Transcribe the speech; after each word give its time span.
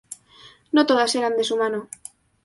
No 0.75 0.87
todas 0.87 1.13
eran 1.13 1.37
de 1.37 1.43
su 1.43 1.57
mano. 1.57 1.87